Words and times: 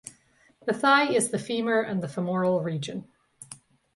The 0.65 0.73
thigh 0.73 1.11
is 1.13 1.29
the 1.29 1.37
femur 1.37 1.79
and 1.79 2.01
the 2.01 2.07
femoral 2.07 2.61
region. 2.61 3.07